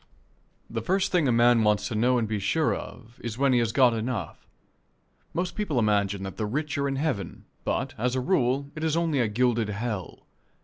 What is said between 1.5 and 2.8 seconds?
wants to know and be sure